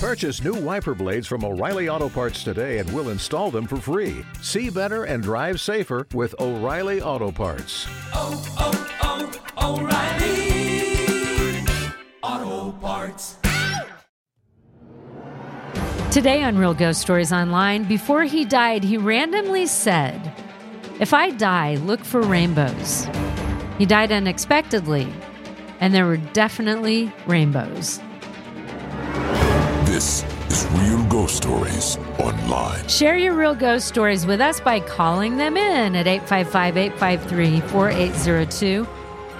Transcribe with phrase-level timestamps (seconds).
[0.00, 4.24] Purchase new wiper blades from O'Reilly Auto Parts today and we'll install them for free.
[4.40, 7.88] See better and drive safer with O'Reilly Auto Parts.
[8.14, 11.66] oh, oh, oh, O'Reilly
[12.22, 13.38] Auto Parts.
[16.12, 20.32] Today on Real Ghost Stories Online, before he died, he randomly said,
[21.00, 23.08] If I die, look for rainbows.
[23.78, 25.12] He died unexpectedly,
[25.80, 28.00] and there were definitely rainbows.
[29.98, 32.86] This is Real Ghost Stories Online.
[32.86, 38.86] Share your real ghost stories with us by calling them in at 855 853 4802.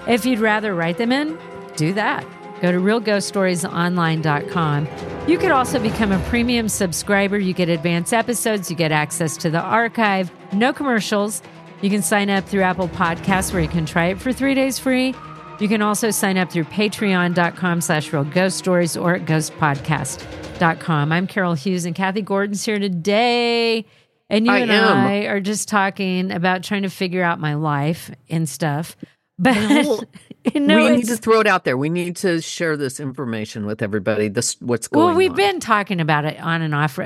[0.09, 1.39] If you'd rather write them in,
[1.77, 2.27] do that.
[2.61, 4.89] Go to realghoststoriesonline.com.
[5.29, 7.39] You could also become a premium subscriber.
[7.39, 11.41] You get advanced episodes, you get access to the archive, no commercials.
[11.83, 14.81] You can sign up through Apple Podcasts where you can try it for three days
[14.81, 15.15] free.
[15.59, 21.13] You can also sign up through patreon.com slash real ghost stories or at ghostpodcast.com.
[21.13, 23.85] I'm Carol Hughes and Kathy Gordon's here today.
[24.31, 24.97] And you I and am.
[24.99, 28.97] I are just talking about trying to figure out my life and stuff.
[29.39, 30.05] But Well,
[30.55, 31.77] you know, we need to throw it out there.
[31.77, 34.29] We need to share this information with everybody.
[34.29, 35.37] This what's going well, we've on.
[35.37, 36.99] been talking about it on and off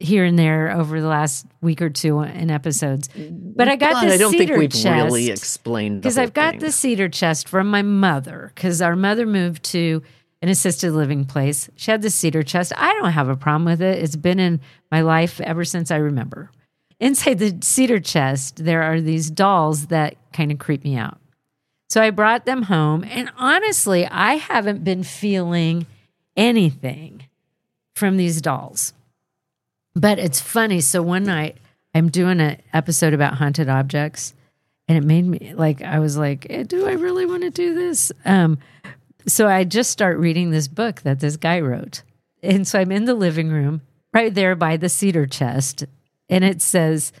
[0.00, 3.08] here and there over the last week or two in episodes.
[3.16, 6.32] But I got But this I don't think cedar we've chest really explained because I've
[6.34, 6.60] got thing.
[6.60, 10.02] the cedar chest from my mother because our mother moved to
[10.40, 11.68] an assisted living place.
[11.74, 12.72] She had the cedar chest.
[12.76, 14.02] I don't have a problem with it.
[14.02, 14.60] It's been in
[14.90, 16.50] my life ever since I remember.
[17.00, 21.18] Inside the cedar chest, there are these dolls that kind of creep me out.
[21.88, 25.86] So I brought them home, and honestly, I haven't been feeling
[26.36, 27.22] anything
[27.94, 28.92] from these dolls.
[29.94, 30.80] But it's funny.
[30.80, 31.58] So one night,
[31.94, 34.34] I'm doing an episode about haunted objects,
[34.86, 37.74] and it made me like I was like, eh, "Do I really want to do
[37.74, 38.58] this?" Um,
[39.26, 42.02] so I just start reading this book that this guy wrote,
[42.42, 43.82] and so I'm in the living room
[44.12, 45.84] right there by the cedar chest,
[46.28, 47.12] and it says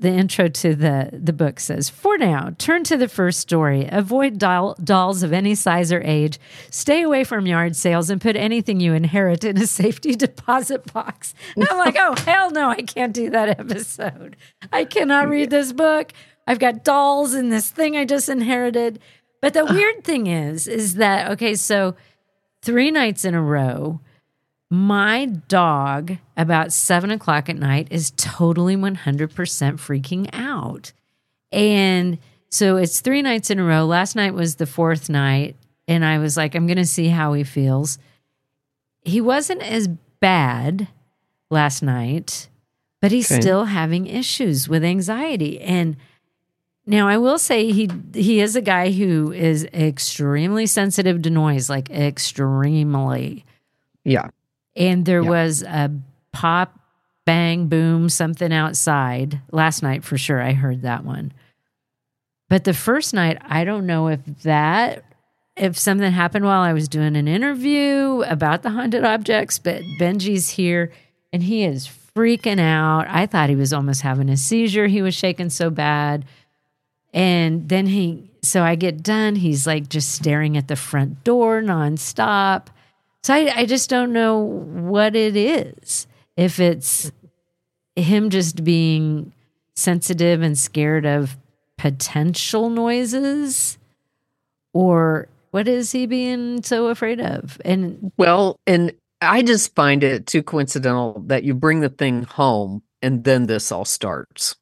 [0.00, 3.88] the intro to the the book says for now turn to the first story.
[3.90, 6.38] Avoid doll, dolls of any size or age.
[6.70, 11.34] Stay away from yard sales and put anything you inherit in a safety deposit box.
[11.56, 14.36] And i'm like oh hell no i can't do that episode.
[14.72, 16.12] I cannot read this book.
[16.46, 19.00] I've got dolls and this thing i just inherited.
[19.40, 21.96] But the weird thing is is that okay so
[22.62, 24.00] three nights in a row
[24.70, 30.92] my dog about seven o'clock at night is totally 100% freaking out.
[31.50, 32.18] And
[32.50, 33.86] so it's three nights in a row.
[33.86, 35.56] Last night was the fourth night.
[35.86, 37.98] And I was like, I'm going to see how he feels.
[39.02, 39.88] He wasn't as
[40.20, 40.88] bad
[41.50, 42.48] last night,
[43.00, 43.40] but he's Okay.
[43.40, 45.60] still having issues with anxiety.
[45.60, 45.96] And
[46.84, 51.70] now I will say he he is a guy who is extremely sensitive to noise,
[51.70, 53.44] like extremely
[54.04, 54.28] yeah.
[54.78, 55.28] And there Yeah.
[55.28, 55.90] was a
[56.32, 56.78] pop
[57.26, 59.40] bang boom something outside.
[59.52, 61.32] Last night for sure i heard that one.
[62.48, 65.04] But the first night i don't know if that
[65.56, 70.50] if something happened while i was doing an interview about the haunted objects but benji's
[70.50, 70.90] here
[71.32, 71.86] and he is
[72.16, 73.06] freaking out.
[73.08, 74.86] I thought he was almost having a seizure.
[74.88, 76.24] He was shaking so bad.
[77.12, 79.36] And then he so i get done.
[79.36, 82.68] He's like just staring at the front door nonstop
[83.22, 86.06] so I, I just don't know what it is.
[86.36, 87.10] If it's
[87.96, 89.32] him just being
[89.74, 91.36] sensitive and scared of
[91.76, 93.78] potential noises,
[94.72, 97.60] or what is he being so afraid of?
[97.64, 102.82] And Well, and I just find it too coincidental that you bring the thing home
[103.02, 104.56] and then this all starts.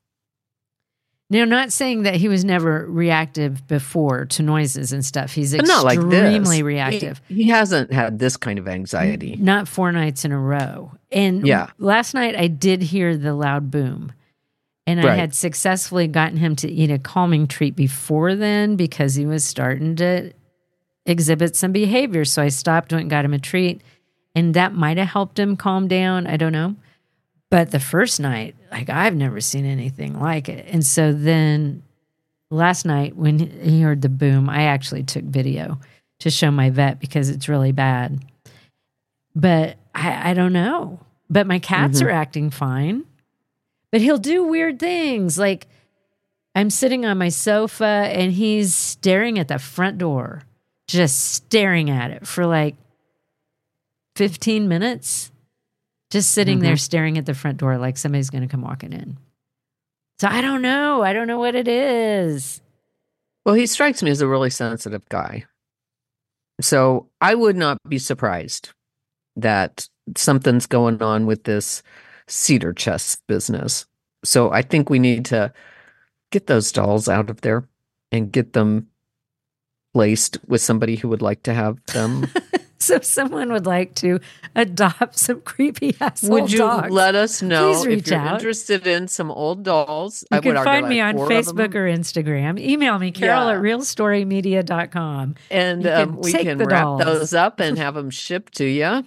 [1.29, 5.33] Now, not saying that he was never reactive before to noises and stuff.
[5.33, 6.13] He's not like this.
[6.23, 7.21] extremely He- reactive.
[7.29, 9.35] He, hasn't had this kind of anxiety.
[9.37, 10.93] Not four nights in a row.
[11.11, 11.71] And Yeah.
[11.79, 14.13] last night I did hear the loud boom.
[14.87, 19.27] And I had successfully gotten him to eat a calming treat before then because he
[19.27, 20.31] was starting to
[21.05, 22.25] exhibit some behavior.
[22.25, 23.83] So I stopped, went and got him a treat.
[24.37, 26.29] And that might have helped him calm down.
[26.29, 26.77] I don't know.
[27.51, 30.67] But the first night, like I've never seen anything like it.
[30.69, 31.83] And so then
[32.51, 35.79] last night when he heard the boom, I actually took video
[36.21, 38.25] to show my vet because it's really bad.
[39.35, 41.01] But I, I don't know.
[41.29, 42.09] But my cats mm-hmm.
[42.09, 43.05] are acting fine.
[43.93, 45.39] But he'll do weird things.
[45.39, 45.67] Like
[46.55, 50.43] I'm sitting on my sofa and he's staring at the front door,
[50.89, 52.77] just staring at it for like
[54.17, 55.31] 15 minutes,
[56.11, 56.79] just sitting there mm-hmm.
[56.79, 59.19] staring at the front door like somebody's going to come walking in.
[60.19, 61.03] So I don't know.
[61.03, 62.61] I don't know what it is.
[63.45, 65.45] Well, he strikes me as a really sensitive guy.
[66.61, 68.71] So I would not be surprised
[69.37, 71.83] that something's going on with this
[72.27, 73.87] cedar chest business.
[74.25, 75.53] So I think we need to
[76.31, 77.69] get those dolls out of there
[78.11, 78.89] and get them
[79.93, 82.27] placed with somebody who would like to have them.
[82.81, 84.21] So someone would like to
[84.55, 86.31] adopt some creepy ass dolls.
[86.31, 88.35] would you dogs, let us know Please if you're out.
[88.35, 90.25] interested in some old dolls?
[90.31, 91.43] You Uh, can find me like on of them?
[91.43, 92.61] Facebook or Instagram.
[92.61, 93.53] Email me, Carol Yeah.
[93.57, 95.35] at realstorymedia.com.
[95.51, 97.05] and um, we can wrap dolls.
[97.05, 99.05] those up and have them shipped to you.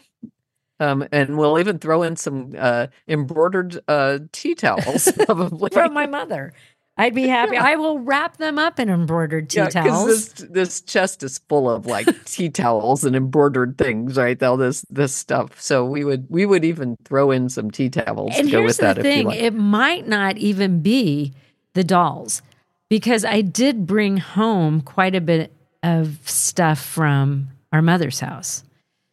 [0.81, 5.69] Um, and we'll even throw in some uh, embroidered uh, tea towels, probably.
[5.71, 6.53] From my mother.
[6.99, 7.55] I'd be happy.
[7.57, 10.07] I will wrap them up in embroidered tea Yeah, towels.
[10.33, 14.41] this this chest is full of like tea towels and embroidered things, right?
[14.43, 15.59] All this this stuff.
[15.61, 18.77] So we would we would even throw in some tea towels and to go with
[18.77, 19.39] that if you thing like.
[19.39, 21.33] it might not even be
[21.73, 22.41] the dolls
[22.89, 25.53] because I did bring home quite a bit
[25.83, 28.63] of stuff from our mother's house.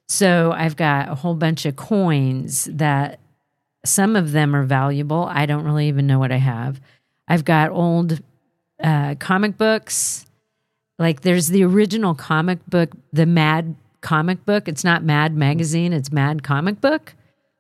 [0.09, 3.21] So I've got a whole bunch of coins that
[3.85, 5.29] some of them are valuable.
[5.31, 6.81] I don't really even know what I have.
[7.29, 8.21] I've got old
[8.83, 10.27] uh, comic books.
[10.99, 14.69] Like there's the original comic book, the Mad comic book.
[14.69, 17.15] It's not Mad magazine, it's Mad comic book.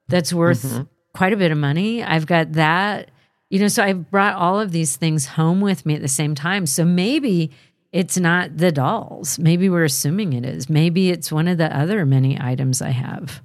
[0.08, 2.02] That's worth quite a bit of money.
[2.02, 3.10] I've got that.
[3.50, 6.34] You know, so I've brought all of these things home with me at the same
[6.34, 6.66] time.
[6.66, 7.50] So maybe
[7.92, 9.38] it's not the dolls.
[9.38, 10.68] Maybe we're assuming it is.
[10.68, 13.40] Maybe it's one of the other many items I have.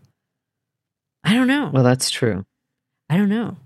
[1.23, 1.69] I don't know.
[1.71, 2.45] well, that's true.
[3.09, 3.57] I don't know.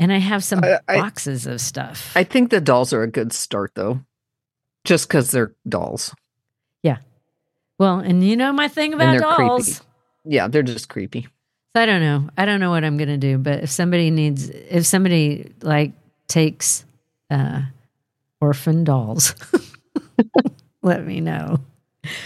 [0.00, 2.10] And I have some I- I- boxes of stuff.
[2.16, 4.00] I think the dolls are a good start, though,
[4.84, 6.14] just because they're dolls.
[6.82, 6.96] Yeah.
[7.78, 9.46] Well, and you know my thing about they're creepy.
[9.48, 9.82] dolls.
[10.24, 11.28] Yeah, they're just creepy.
[11.76, 12.28] So I don't know.
[12.36, 13.38] I don't know what I'm gonna do.
[13.38, 15.92] But if somebody needs, if somebody like
[16.28, 16.84] takes
[17.30, 17.62] uh,
[18.40, 19.34] orphan dolls,
[20.82, 21.60] let me know.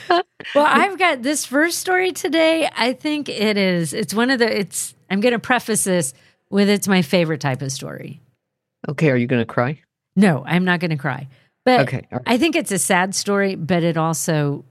[0.08, 0.22] well,
[0.56, 2.68] I've got this first story today.
[2.74, 3.92] I think it is.
[3.92, 4.60] It's one of the.
[4.60, 4.94] It's.
[5.10, 6.14] I'm gonna preface this
[6.50, 8.20] with it's my favorite type of story.
[8.88, 9.80] Okay, are you going to cry?
[10.16, 11.26] No, I'm not gonna cry.
[11.64, 12.22] But Okay, all right.
[12.26, 14.64] I think it's a sad story, but it also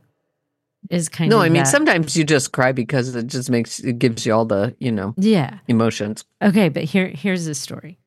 [0.90, 1.40] is kind No, of.
[1.42, 4.34] No, I mean that- sometimes you just cry because it just makes it gives you
[4.34, 5.58] all the you know Yeah.
[5.68, 6.24] emotions.
[6.42, 7.98] Okay, but here here's the story.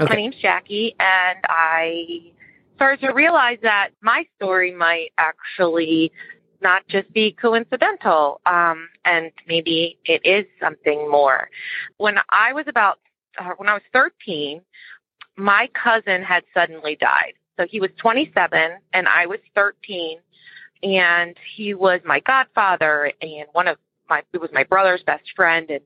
[0.00, 0.12] Okay.
[0.12, 2.32] My name's Jackie, and I
[2.74, 6.10] started to realize that my story might actually
[6.62, 11.48] not just be coincidental, um, and maybe it is something more.
[11.98, 12.98] When I was about,
[13.38, 14.60] uh, when I was 13,
[15.36, 17.34] my cousin had suddenly died.
[17.58, 20.18] So he was 27, and I was 13,
[20.82, 25.70] and he was my godfather and one of my, it was my brother's best friend,
[25.70, 25.80] and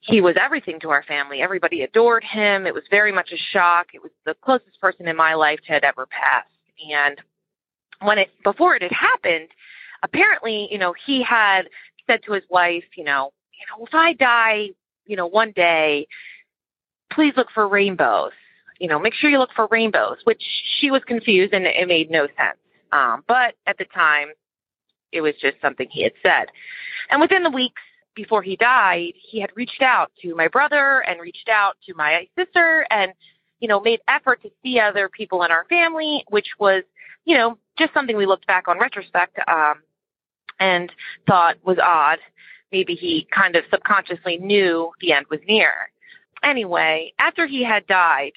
[0.00, 1.42] he was everything to our family.
[1.42, 2.66] Everybody adored him.
[2.66, 3.88] It was very much a shock.
[3.92, 6.48] It was the closest person in my life to had ever passed.
[6.90, 7.20] And
[8.00, 9.48] when it before it had happened,
[10.02, 11.68] apparently, you know, he had
[12.06, 14.70] said to his wife, you know, you know, if I die,
[15.06, 16.06] you know, one day,
[17.10, 18.32] please look for rainbows.
[18.78, 20.42] You know, make sure you look for rainbows, which
[20.78, 22.58] she was confused and it made no sense.
[22.92, 24.28] Um, but at the time,
[25.12, 26.46] it was just something he had said.
[27.10, 27.82] And within the weeks
[28.14, 32.26] before he died, he had reached out to my brother and reached out to my
[32.36, 33.12] sister and,
[33.60, 36.82] you know, made effort to see other people in our family, which was,
[37.24, 39.74] you know, just something we looked back on retrospect, um,
[40.58, 40.92] and
[41.26, 42.18] thought was odd.
[42.72, 45.90] Maybe he kind of subconsciously knew the end was near.
[46.42, 48.32] Anyway, after he had died,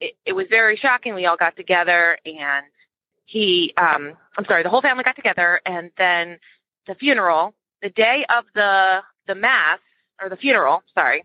[0.00, 1.14] it, it was very shocking.
[1.14, 2.66] We all got together and
[3.26, 6.38] he, um, I'm sorry, the whole family got together and then
[6.86, 9.78] the funeral, the day of the, the mass
[10.20, 11.24] or the funeral, sorry,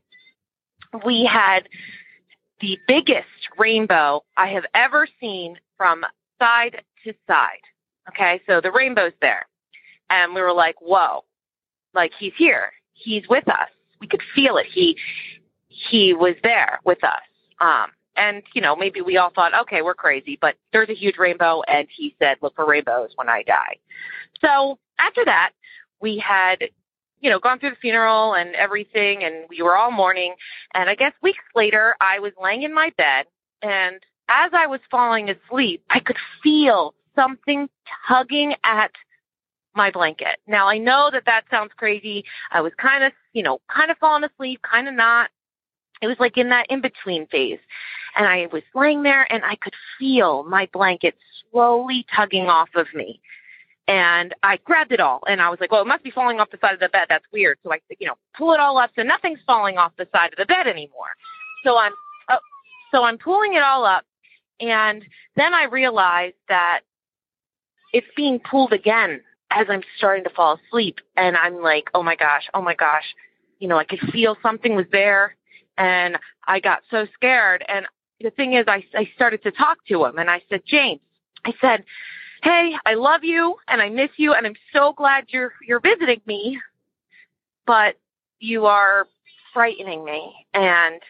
[1.05, 1.67] we had
[2.61, 6.03] the biggest rainbow I have ever seen from
[6.39, 7.61] side to side.
[8.09, 9.45] Okay, so the rainbow's there.
[10.09, 11.25] And we were like, whoa,
[11.93, 12.71] like he's here.
[12.93, 13.69] He's with us.
[13.99, 14.65] We could feel it.
[14.71, 14.97] He
[15.89, 17.21] he was there with us.
[17.59, 21.17] Um and you know, maybe we all thought, okay, we're crazy, but there's a huge
[21.17, 23.77] rainbow and he said, look for rainbows when I die.
[24.43, 25.51] So after that,
[26.01, 26.69] we had
[27.19, 30.35] you know, gone through the funeral and everything, and we were all mourning.
[30.73, 33.25] And I guess weeks later, I was laying in my bed,
[33.61, 37.69] and as I was falling asleep, I could feel something
[38.07, 38.91] tugging at
[39.75, 40.37] my blanket.
[40.47, 42.25] Now, I know that that sounds crazy.
[42.51, 45.29] I was kind of, you know, kind of falling asleep, kind of not.
[46.01, 47.59] It was like in that in between phase.
[48.15, 51.15] And I was laying there and I could feel my blanket
[51.51, 53.21] slowly tugging off of me
[53.87, 56.51] and I grabbed it all and I was like, well, it must be falling off
[56.51, 57.05] the side of the bed.
[57.09, 57.57] That's weird.
[57.63, 58.91] So I, you know, pull it all up.
[58.95, 61.15] So nothing's falling off the side of the bed anymore.
[61.63, 61.93] So I'm,
[62.27, 62.37] uh,
[62.91, 64.03] so I'm pulling it all up.
[64.59, 66.81] And then I realized that
[67.93, 70.99] it's being pulled again as I'm starting to fall asleep.
[71.15, 73.05] And I'm like, oh my gosh, oh my gosh.
[73.59, 75.35] You know, I could feel something was there
[75.77, 76.17] and
[76.47, 77.63] I got so scared.
[77.67, 77.85] And
[78.21, 81.01] the thing is, I, I started to talk to him and I said, James,
[81.45, 81.83] I said,
[82.43, 86.21] hey, I love you and I miss you and I'm so glad you're you're visiting
[86.25, 86.59] me,
[87.65, 87.95] but
[88.39, 89.07] you are
[89.53, 90.33] frightening me.
[90.53, 91.01] And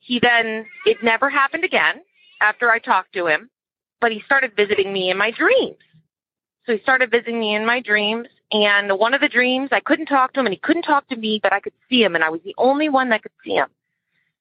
[0.00, 2.00] he then it never happened again
[2.40, 3.50] after I talked to him,
[4.00, 5.76] but he started visiting me in my dreams.
[6.66, 10.06] So he started visiting me in my dreams and one of the dreams I couldn't
[10.06, 12.24] talk to him and he couldn't talk to me, but I could see him and
[12.24, 13.68] I was the only one that could see him.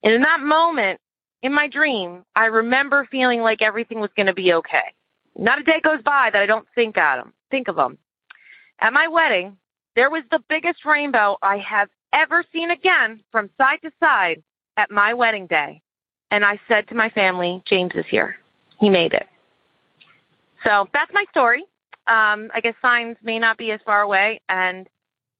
[0.03, 0.99] And in that moment
[1.41, 4.93] in my dream, I remember feeling like everything was going to be okay.
[5.37, 7.97] Not a day goes by that I don't think at him, think of him.
[8.79, 9.57] At my wedding,
[9.95, 14.41] there was the biggest rainbow I have ever seen again from side to side
[14.77, 15.81] at my wedding day.
[16.31, 18.37] And I said to my family, James is here.
[18.79, 19.27] He made it.
[20.65, 21.63] So that's my story.
[22.07, 24.41] Um, I guess signs may not be as far away.
[24.49, 24.87] And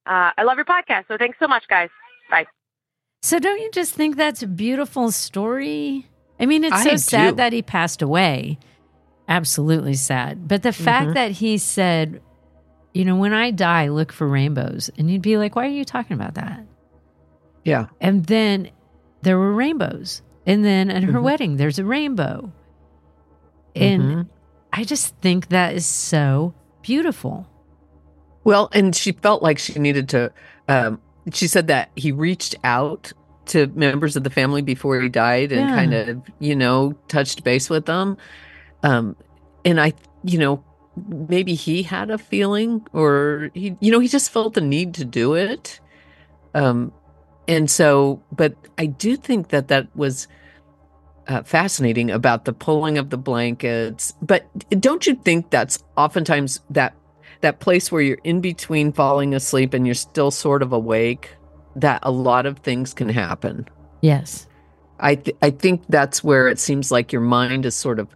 [0.05, 1.05] uh, I love your podcast.
[1.07, 1.89] So thanks so much, guys.
[2.29, 2.45] Bye.
[3.21, 6.07] So don't you just think that's a beautiful story?
[6.39, 8.57] I mean, it's I so sad that he passed away.
[9.27, 10.47] Absolutely sad.
[10.47, 11.13] But the fact Mhm.
[11.15, 12.21] that he said,
[12.93, 14.89] you know, when I die, look for rainbows.
[14.97, 16.65] And you'd be like, why are you talking about that?
[17.65, 17.87] Yeah.
[17.99, 18.69] And then
[19.21, 20.21] there were rainbows.
[20.45, 21.23] And then at her Mhm.
[21.23, 22.51] wedding, there's a rainbow.
[23.75, 24.27] And Mhm.
[24.71, 27.47] I just think that is so beautiful.
[28.45, 30.31] Well, and she felt like she needed to.
[30.69, 31.01] Um,
[31.33, 33.11] she said that he reached out
[33.47, 35.75] to members of the family before he died and Yeah.
[35.75, 38.17] kind of, you know, touched base with them.
[38.83, 39.15] Um,
[39.65, 39.93] and I,
[40.23, 40.63] you know,
[41.27, 45.05] maybe he had a feeling, or he, you know, he just felt the need to
[45.05, 45.79] do it.
[46.53, 46.91] Um,
[47.47, 50.27] and so, but I do think that that was
[51.27, 54.13] uh, fascinating about the pulling of the blankets.
[54.21, 54.45] But
[54.79, 56.93] don't you think that's oftentimes that
[57.41, 61.35] that place where you're in between falling asleep and you're still sort of awake?
[61.75, 63.67] That a lot of things can happen.
[64.01, 64.47] Yes.
[64.99, 68.13] I th- I think that's where it seems like your mind is sort of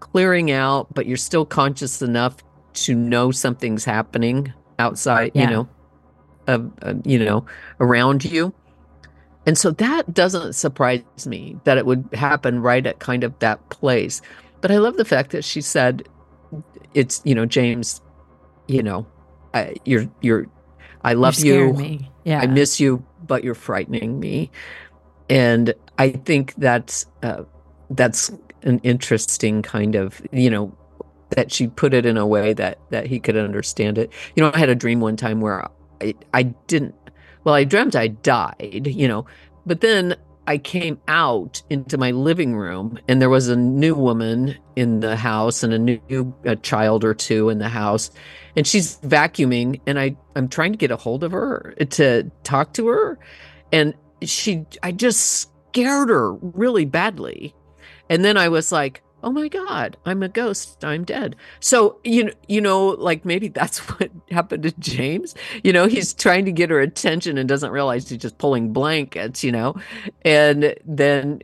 [0.00, 2.36] clearing out, but you're still conscious enough
[2.74, 5.32] to know something's happening outside.
[5.34, 5.44] Yeah.
[5.44, 5.68] You know,
[6.46, 7.44] of uh, you know
[7.80, 8.52] around you.
[9.46, 13.68] And so that doesn't surprise me that it would happen right at kind of that
[13.70, 14.20] place.
[14.60, 16.08] But I love the fact that she said,
[16.94, 18.00] "It's you know James,
[18.66, 19.06] you know,
[19.54, 20.46] I, you're you're,
[21.02, 22.10] I love You're you, me.
[22.24, 22.40] Yeah.
[22.40, 24.50] I miss you, but you're frightening me."
[25.28, 27.44] And I think that's uh,
[27.90, 28.30] that's
[28.62, 30.76] an interesting kind of you know
[31.30, 34.12] that she put it in a way that that he could understand it.
[34.34, 35.68] You know, I had a dream one time where
[36.00, 36.94] I I didn't
[37.44, 39.24] well, I dreamt I died, you know,
[39.64, 44.56] but then I came out into my living room and there was a new woman
[44.76, 48.10] in the house and a new a child or two in the house
[48.56, 52.30] and she's vacuuming and I I'm trying to get a hold of her uh, to
[52.44, 53.18] talk to her
[53.72, 57.54] and she I just scared her really badly.
[58.08, 60.84] And then I was like, "Oh my god, I'm a ghost.
[60.84, 65.34] I'm dead." So, you know, you know like maybe that's what happened to James.
[65.64, 69.42] You know, he's trying to get her attention and doesn't realize he's just pulling blankets,
[69.44, 69.74] you know.
[70.22, 71.40] And then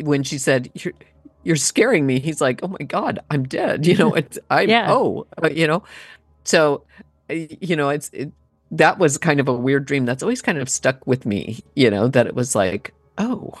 [0.00, 0.94] when she said, "You're
[1.44, 4.86] you're scaring me." He's like, "Oh my god, I'm dead." You know, it's I'm Yeah.
[4.92, 5.82] oh, uh, you know.
[6.44, 6.84] So,
[7.30, 8.32] you know, it's it,
[8.72, 11.90] that was kind of a weird dream that's always kind of stuck with me, you
[11.90, 13.52] know, that it was like, "Oh,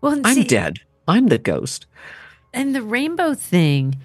[0.00, 0.78] well, I'm see- dead.
[1.06, 1.86] I'm the ghost."
[2.54, 3.96] And the rainbow thing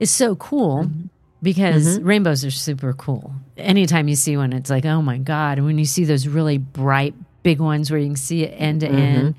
[0.00, 1.06] is so cool Mm-hmm.
[1.42, 3.32] because rainbows are super cool.
[3.56, 5.58] Anytime you see one, it's like, oh my God.
[5.58, 8.80] And when you see those really bright, big ones where you can see it end
[8.80, 9.34] to end.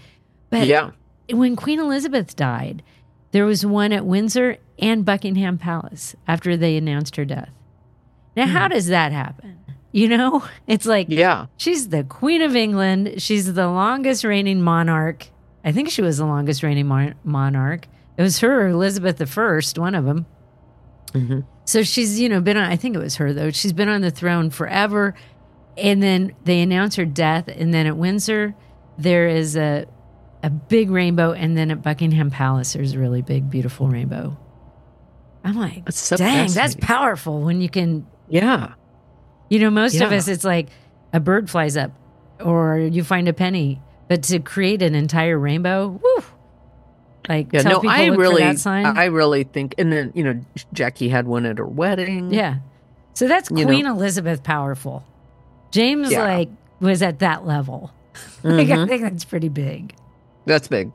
[0.49, 0.69] But Mm-hmm.
[0.69, 0.91] Yeah.
[1.37, 2.81] when Queen Elizabeth died,
[3.31, 7.49] there was one at Windsor and Buckingham Palace after they announced her death.
[8.35, 9.59] Now, how does that happen?
[9.91, 11.45] You know, it's like Yeah.
[11.57, 13.21] she's the Queen of England.
[13.21, 15.27] She's the longest reigning monarch.
[15.63, 17.87] I think she was the longest reigning mon- monarch.
[18.17, 20.25] It was her, Elizabeth the First, one of them.
[21.13, 21.39] Mm-hmm.
[21.65, 23.51] So she's, you know, been on, I think it was her though.
[23.51, 25.13] She's been on the throne forever.
[25.77, 27.47] And then they announce her death.
[27.47, 28.53] And then at Windsor,
[28.97, 29.85] there is a,
[30.43, 31.31] a big rainbow.
[31.31, 34.37] And then at Buckingham Palace, there's a really big, beautiful rainbow.
[35.43, 38.73] I'm like, That's so dang, that's powerful when you can, Yeah.
[39.49, 40.67] you know, most of us, it's like
[41.13, 41.91] a bird flies up
[42.39, 43.81] or you find a penny.
[44.07, 46.23] But to create an entire rainbow, woo,
[47.29, 47.61] like Yeah.
[47.61, 48.85] tell no, people I really, that sign.
[48.85, 50.39] I really think, and then, you know,
[50.73, 52.33] Jackie had one at her wedding.
[52.33, 52.57] Yeah.
[53.13, 53.65] So that's You know.
[53.65, 55.03] Queen Elizabeth powerful.
[55.71, 56.23] James Yeah.
[56.23, 56.49] like
[56.79, 57.91] was at that level.
[58.43, 58.89] like I mm-hmm.
[58.89, 59.93] think that's pretty big.
[60.45, 60.91] That's big.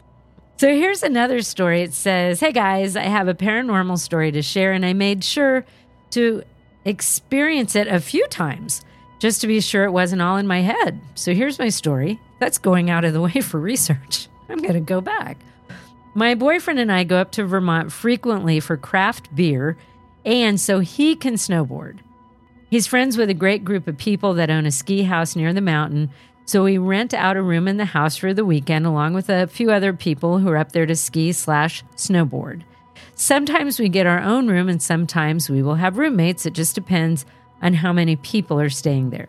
[0.59, 1.83] So here's another story.
[1.83, 5.65] It says, Hey guys, I have a paranormal story to share, and I made sure
[6.11, 6.43] to
[6.85, 8.83] experience it a few times
[9.19, 11.01] just to be sure it wasn't all in my head.
[11.15, 12.21] So here's my story.
[12.39, 14.29] That's going out of the way for research.
[14.49, 15.39] I'm going to go back.
[16.17, 19.77] My boyfriend and I go up to Vermont frequently for craft beer,
[20.25, 21.99] and so he can snowboard.
[22.71, 25.61] He's friends with a great group of people that own a ski house near the
[25.61, 26.09] mountain,
[26.47, 29.47] so we rent out a room in the house for the weekend along with a
[29.47, 32.63] few other people who are up there to ski slash snowboard.
[33.15, 36.47] Sometimes we get our own room and sometimes we will have roommates.
[36.47, 37.27] It just depends
[37.61, 39.29] on how many people are staying there.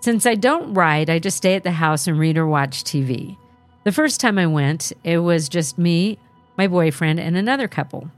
[0.00, 3.38] Since I don't ride, I just stay at the house and read or watch TV.
[3.86, 6.18] The first time I went, it was just me,
[6.58, 8.10] my boyfriend, and another couple.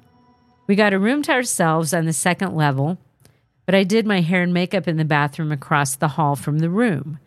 [0.66, 2.96] We got a room to ourselves on the second level,
[3.66, 6.70] but I did my hair and makeup in the bathroom across the hall from the
[6.70, 7.18] room.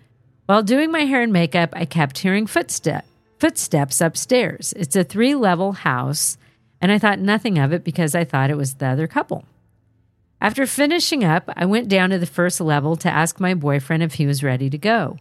[0.48, 3.06] While doing my hair and makeup, I kept hearing footstep,
[3.38, 4.74] footsteps upstairs.
[4.76, 6.40] It's a three level house,
[6.82, 9.46] and I thought nothing of it because I thought it was the other couple.
[10.42, 14.16] After finishing up, I went down to the first level to ask my boyfriend if
[14.16, 15.20] he was ready to go.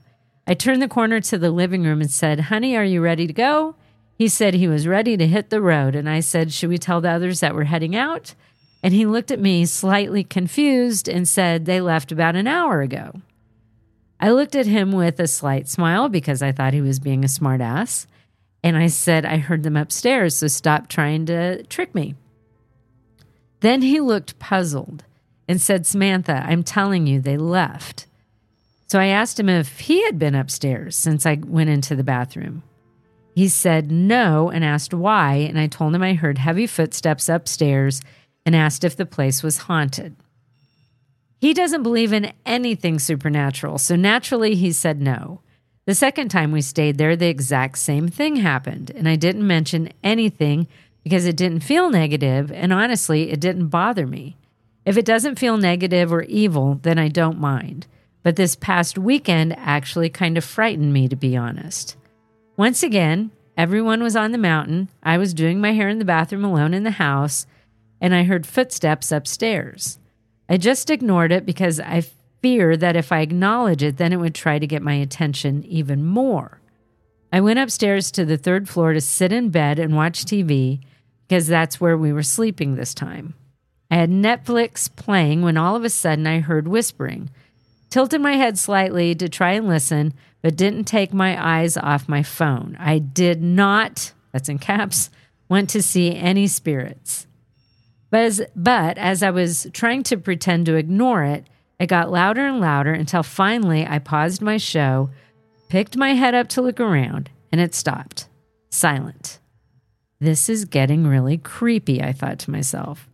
[0.51, 3.33] I turned the corner to the living room and said, Honey, are you ready to
[3.33, 3.77] go?
[4.19, 7.01] He said he was ready to hit the road, and I said, Should we tell
[7.01, 8.35] the others that we're heading out?
[8.83, 13.21] And he looked at me slightly confused and said, They left about an hour ago.
[14.19, 17.29] I looked at him with a slight smile because I thought he was being a
[17.29, 18.09] smartass.
[18.65, 22.17] And I said, I heard them upstairs, so stop trying to trick me.
[23.61, 25.05] Then he looked puzzled
[25.47, 28.07] and said, Samantha, I'm telling you, they left.
[28.91, 32.65] So I asked him if he had been upstairs since I went into the bathroom.
[33.37, 38.03] He said no and asked why, and I told him I heard heavy footsteps upstairs
[38.45, 40.17] and asked if the place was haunted.
[41.41, 45.41] He doesn't believe in anything supernatural, so naturally he said no.
[45.87, 49.93] The second time we stayed there, the exact same thing happened, and I didn't mention
[50.03, 50.67] anything
[51.05, 54.37] because it didn't feel negative, and honestly, it didn't bother me.
[54.85, 57.87] If it doesn't feel negative or evil, then I don't mind.
[58.23, 61.97] But this past weekend actually kind of frightened me, to be honest.
[62.57, 64.89] Once again, everyone was on the mountain.
[65.03, 67.47] I was doing my hair in the bathroom alone in the house,
[68.01, 69.99] and I heard footsteps upstairs.
[70.49, 72.03] I just ignored it because I
[72.43, 76.05] fear that if I acknowledge it, then it would try to get my attention even
[76.05, 76.61] more.
[77.33, 80.81] I went upstairs to the third floor to sit in bed and watch TV
[81.29, 83.35] because that's where we were sleeping this time.
[83.91, 87.31] I had Netflix playing when all of a sudden I heard whispering.
[87.91, 92.23] Tilted my head slightly to try and listen, but didn't take my eyes off my
[92.23, 92.77] phone.
[92.79, 95.11] I did not, that's in caps,
[95.49, 97.27] want to see any spirits.
[98.11, 101.49] But as, but as I was trying to pretend to ignore it,
[101.81, 105.11] it got louder and louder until finally I paused my show,
[105.69, 108.29] picked my head up to look around, and it stopped.
[108.71, 109.41] Silent.
[110.21, 113.09] This is getting really creepy, I thought to myself.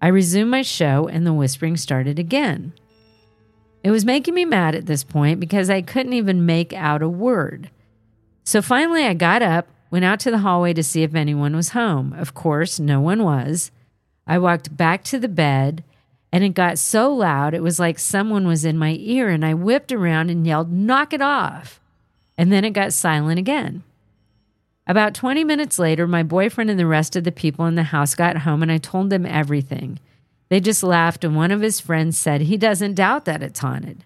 [0.00, 2.72] I resumed my show and the whispering started again.
[3.82, 7.08] It was making me mad at this point because I couldn't even make out a
[7.08, 7.70] word.
[8.44, 11.70] So finally, I got up, went out to the hallway to see if anyone was
[11.70, 12.12] home.
[12.12, 13.70] Of course, no one was.
[14.26, 15.84] I walked back to the bed,
[16.32, 19.54] and it got so loud it was like someone was in my ear, and I
[19.54, 21.80] whipped around and yelled, Knock it off!
[22.36, 23.82] And then it got silent again.
[24.86, 28.14] About 20 minutes later, my boyfriend and the rest of the people in the house
[28.14, 29.98] got home, and I told them everything.
[30.48, 34.04] They just laughed, and one of his friends said he doesn't doubt that it's haunted.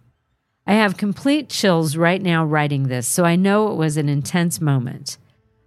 [0.67, 4.61] I have complete chills right now writing this, so I know it was an intense
[4.61, 5.19] moment.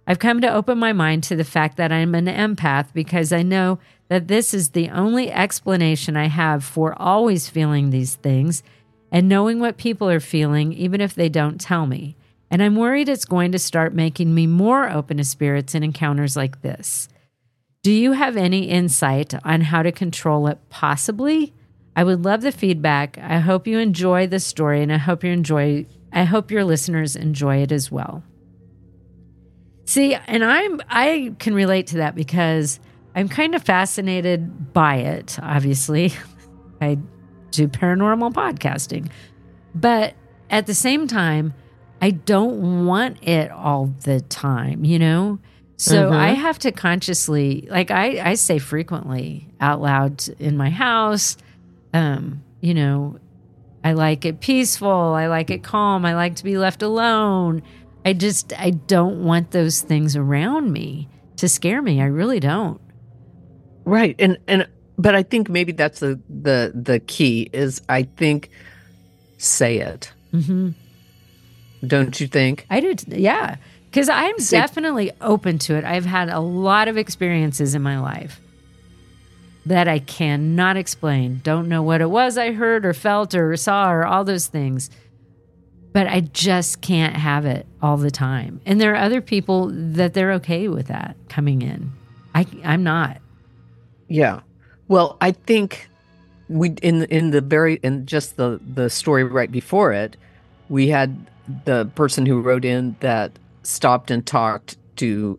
[0.06, 3.42] I've come to open my mind to the fact that I'm an empath because I
[3.42, 8.62] know that this is the only explanation I have for always feeling these things
[9.10, 12.16] and knowing what people are feeling, even if they don't tell me.
[12.50, 16.36] And I'm worried it's going to start making me more open to spirits and encounters
[16.36, 17.08] like this.
[17.84, 21.52] Do you have any insight on how to control it possibly?
[21.94, 23.18] I would love the feedback.
[23.18, 27.14] I hope you enjoy the story and I hope you enjoy I hope your listeners
[27.14, 28.22] enjoy it as well.
[29.84, 32.80] See, and I'm I can relate to that because
[33.14, 36.14] I'm kind of fascinated by it, obviously.
[36.80, 36.96] I
[37.50, 39.10] do paranormal podcasting.
[39.74, 40.14] But
[40.48, 41.52] at the same time,
[42.00, 45.38] I don't want it all the time, you know?
[45.76, 46.16] So Mhm.
[46.16, 51.36] I have to consciously, like I, I say frequently out loud in my house,
[51.92, 53.18] um, you know,
[53.82, 54.88] I like it peaceful.
[54.88, 56.06] I like it calm.
[56.06, 57.62] I like to be left alone.
[58.04, 62.00] I just, I don't want those things around me to scare me.
[62.00, 62.80] I really don't.
[63.84, 64.14] Right.
[64.18, 68.48] And and but I think maybe that's the the the key is I think
[69.36, 70.10] say it.
[70.32, 70.70] Mm-hmm.
[71.86, 72.66] Don't you think?
[72.70, 72.94] I do.
[73.08, 73.56] Yeah.
[73.94, 75.84] Because I'm See- definitely open to it.
[75.84, 78.40] I've had a lot of experiences in my life
[79.66, 81.40] that I cannot explain.
[81.44, 84.90] Don't know what it was I heard or felt or saw or all those things.
[85.92, 88.60] But I just can't have it all the time.
[88.66, 91.92] And there are other people that they're okay with that coming in.
[92.34, 93.18] I, I'm not.
[94.08, 94.40] Yeah.
[94.88, 95.88] Well, I think
[96.48, 100.16] we in in the very in just the the story right before it,
[100.68, 101.30] we had
[101.64, 105.38] the person who wrote in that stopped and talked to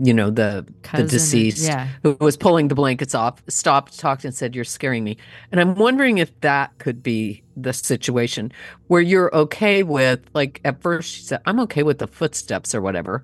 [0.00, 1.88] you know the Cousin the deceased yeah.
[2.02, 5.16] who was pulling the blankets off stopped talked and said you're scaring me
[5.52, 8.50] and i'm wondering if that could be the situation
[8.88, 12.80] where you're okay with like at first she said i'm okay with the footsteps or
[12.80, 13.22] whatever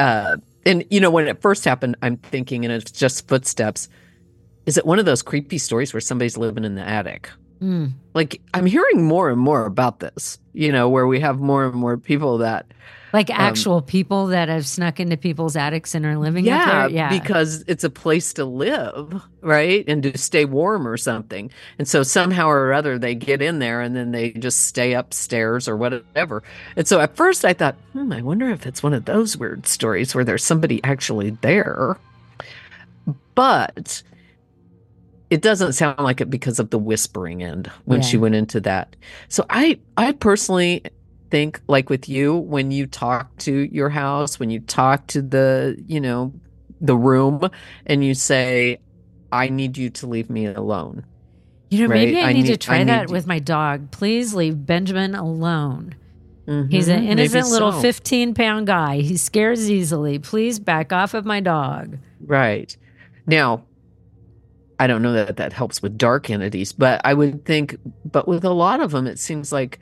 [0.00, 3.88] uh and you know when it first happened i'm thinking and it's just footsteps
[4.66, 7.94] is it one of those creepy stories where somebody's living in the attic Mm.
[8.14, 11.74] like i'm hearing more and more about this you know where we have more and
[11.74, 12.66] more people that
[13.12, 16.90] Like actual people that have snuck into people's attics and are living up yeah, there.
[16.90, 17.10] Yeah.
[17.10, 19.84] because it's a place to live, right?
[19.88, 21.50] And to stay warm or something.
[21.78, 25.68] And so somehow or other they get in there and then they just stay upstairs
[25.68, 26.42] or whatever.
[26.76, 29.66] And so at first I thought, hmm, I wonder if it's one of those weird
[29.66, 31.96] stories where there's somebody actually there.
[33.34, 34.02] But
[35.30, 38.96] it doesn't sound like it because of the whispering end when she went into that.
[39.28, 40.82] So I I personally
[41.30, 45.82] think like with you when you talk to your house, when you talk to the,
[45.86, 46.32] you know,
[46.80, 47.48] the room
[47.86, 48.78] and you say
[49.32, 51.04] I need you to leave me alone.
[51.70, 53.90] You know, maybe I, I need, to try I that need- with my dog.
[53.90, 55.94] Please leave Benjamin alone.
[56.46, 56.70] Mm-hmm.
[56.70, 57.80] He's an innocent little so.
[57.80, 59.00] 15 pound guy.
[59.00, 60.18] He scares easily.
[60.18, 61.98] Please back off of my dog.
[62.24, 62.74] Right.
[63.26, 63.64] Now,
[64.80, 68.44] I don't know that that helps with dark entities, but I would think, but with
[68.44, 69.78] a lot of them, it seems like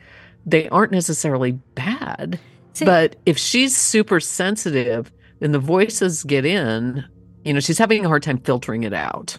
[0.47, 2.39] they aren't necessarily bad.
[2.73, 7.05] See- but if she's super sensitive and the voices get in,
[7.45, 9.39] you know, she's having a hard time filtering it out.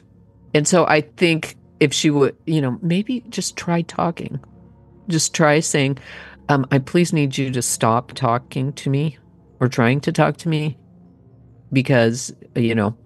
[0.53, 4.39] And so I think if she would, you know, maybe just try talking,
[5.07, 5.97] just try saying,
[6.49, 9.17] um, I please need you to stop talking to me
[9.59, 10.77] or trying to talk to me
[11.71, 12.97] because, you know,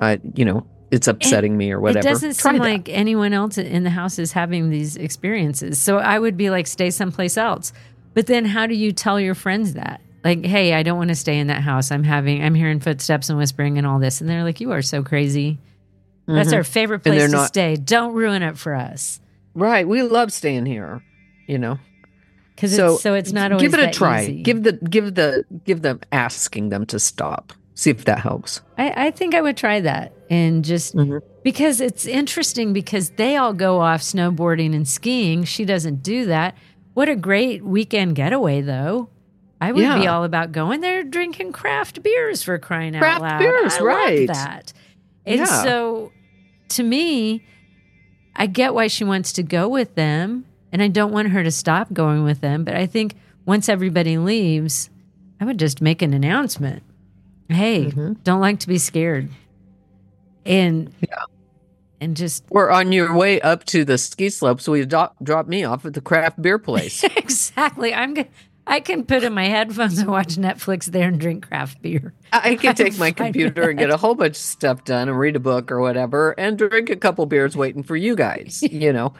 [0.00, 2.06] I, you know, it's upsetting me or whatever.
[2.06, 2.64] It doesn't Try seem that.
[2.68, 5.78] like anyone else in the house is having these experiences.
[5.78, 7.72] So I would be like, stay someplace else.
[8.14, 10.00] But then how do you tell your friends that?
[10.24, 11.90] Like, hey, I don't want to stay in that house.
[11.90, 14.20] I'm having, I'm hearing footsteps and whispering and all this.
[14.20, 15.58] And they're like, you are so crazy.
[16.26, 16.56] That's Mhm.
[16.56, 17.76] our favorite place to not- stay.
[17.76, 19.20] Don't ruin it for us.
[19.54, 19.86] right.
[19.86, 21.02] We love staying here,
[21.46, 21.78] you know.
[22.54, 24.22] Because So it's, so it's not always give it a try.
[24.22, 24.42] easy.
[24.42, 27.52] Give the give the give them asking them to stop.
[27.74, 28.62] See if that helps.
[28.78, 31.20] I, I think I would try that and just Mhm.
[31.42, 35.44] because it's interesting because they all go off snowboarding and skiing.
[35.44, 36.54] She doesn't do that.
[36.94, 39.08] What a great weekend getaway, though.
[39.60, 43.38] I would be all about going there drinking craft beers for crying Craft out loud.
[43.38, 44.26] beers, I love right.
[44.28, 44.72] that.
[45.24, 45.62] And Yeah.
[45.62, 46.12] so
[46.70, 47.42] to me,
[48.36, 51.50] I get why she wants to go with them, and I don't want her to
[51.50, 52.64] stop going with them.
[52.64, 53.14] But I think
[53.46, 54.90] once everybody leaves,
[55.40, 56.82] I would just make an announcement.
[57.48, 58.14] Hey, Mm-hmm.
[58.24, 59.28] don't like to be scared.
[60.46, 60.92] And
[62.00, 65.46] and just we're on your way up to the ski slopes, will you drop drop
[65.46, 67.02] me off at the craft beer place?
[67.04, 68.28] exactly, I'm good.
[68.66, 72.14] I can put in my headphones and watch Netflix there and drink craft beer.
[72.32, 75.18] I can take my I'm computer and get a whole bunch of stuff done and
[75.18, 78.92] read a book or whatever and drink a couple beers waiting for you guys, you
[78.92, 79.12] know.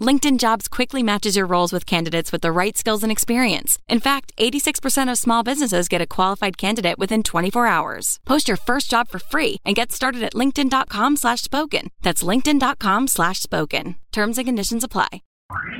[0.00, 3.78] LinkedIn Jobs quickly matches your roles with candidates with the right skills and experience.
[3.88, 8.18] In fact, 86% of small businesses get a qualified candidate within 24 hours.
[8.24, 11.90] Post your first job for free and get started at linkedin.com slash spoken.
[12.02, 13.96] That's linkedin.com slash spoken.
[14.10, 15.20] Terms and conditions apply.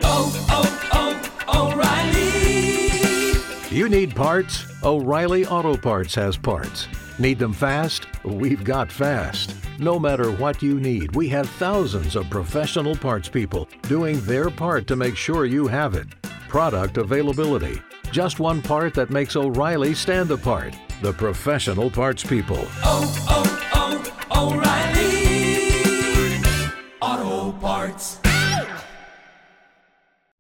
[0.03, 3.77] Oh, oh, oh, O'Reilly!
[3.77, 4.65] You need parts?
[4.83, 6.89] O'Reilly Auto Parts has parts.
[7.19, 8.07] Need them fast?
[8.25, 9.55] We've got fast.
[9.81, 14.87] No matter what you need, we have thousands of professional parts people doing their part
[14.89, 16.07] to make sure you have it.
[16.51, 17.81] Product availability.
[18.13, 20.77] Just one part that makes O'Reilly stand apart.
[21.01, 22.63] The professional parts people.
[22.85, 25.01] Oh, oh, oh, O'Reilly!
[27.01, 28.19] Auto Parts.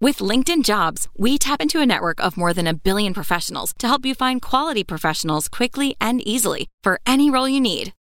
[0.02, 3.86] With LinkedIn Jobs, we tap into a network of more than a billion professionals to
[3.86, 7.94] help you find quality professionals quickly and easily for any role you need.